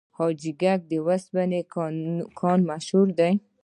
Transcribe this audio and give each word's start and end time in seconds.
د 0.03 0.03
حاجي 0.17 0.51
ګک 0.61 0.81
د 0.91 0.93
وسپنې 1.07 1.61
کان 2.39 2.59
مشهور 2.69 3.07
دی 3.19 3.33